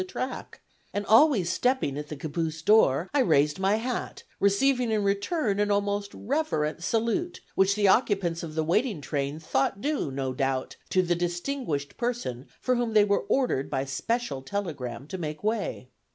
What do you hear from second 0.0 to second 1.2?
_]the track; and